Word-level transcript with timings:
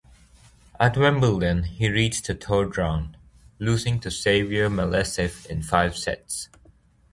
At 0.79 0.97
Wimbledon, 0.97 1.61
he 1.61 1.87
reached 1.87 2.25
the 2.25 2.33
third 2.33 2.75
round, 2.75 3.17
losing 3.59 3.99
to 3.99 4.09
Xavier 4.09 4.67
Malisse 4.67 5.45
in 5.45 5.61
five 5.61 5.95
sets. 5.95 6.49